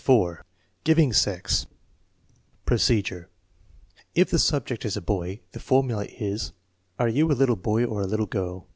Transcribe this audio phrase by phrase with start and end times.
[0.01, 0.43] IE, 4.
[0.83, 1.67] Giving sex
[2.65, 3.29] Procedure.
[4.15, 6.53] If the subject is a boy, the formula is:
[6.97, 8.67] "Are you a little boy or a little girl?"